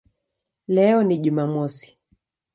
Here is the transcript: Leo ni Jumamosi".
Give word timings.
Leo 0.67 1.03
ni 1.03 1.17
Jumamosi". 1.17 1.99